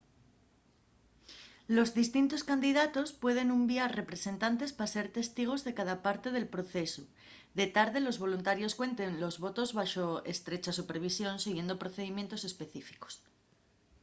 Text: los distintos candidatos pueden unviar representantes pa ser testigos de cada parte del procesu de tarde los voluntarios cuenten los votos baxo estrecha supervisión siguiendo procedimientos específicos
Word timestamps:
los 1.75 1.89
distintos 2.01 2.41
candidatos 2.51 3.07
pueden 3.23 3.47
unviar 3.59 3.89
representantes 4.01 4.71
pa 4.77 4.87
ser 4.93 5.05
testigos 5.17 5.63
de 5.65 5.75
cada 5.79 5.95
parte 6.05 6.27
del 6.35 6.51
procesu 6.55 7.03
de 7.57 7.65
tarde 7.75 7.99
los 8.07 8.19
voluntarios 8.25 8.75
cuenten 8.79 9.11
los 9.23 9.35
votos 9.45 9.69
baxo 9.79 10.07
estrecha 10.35 10.71
supervisión 10.79 11.35
siguiendo 11.45 11.81
procedimientos 11.83 12.41
específicos 12.49 13.13